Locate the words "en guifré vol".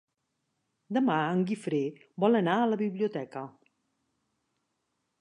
1.33-2.39